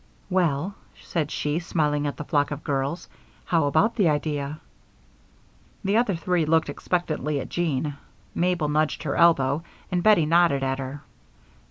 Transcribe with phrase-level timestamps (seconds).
[0.31, 3.07] "Well," said she, smiling at the flock of girls,
[3.45, 4.59] "how about the idea?"
[5.83, 7.97] The other three looked expectantly at Jean;
[8.33, 9.61] Mabel nudged her elbow
[9.91, 11.03] and Bettie nodded at her.